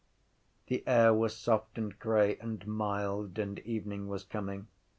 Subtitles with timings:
[0.65, 4.67] The air was soft and grey and mild and evening was coming.